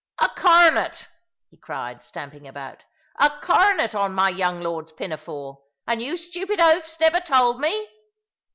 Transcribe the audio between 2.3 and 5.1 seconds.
about; "a coronet on my young lord's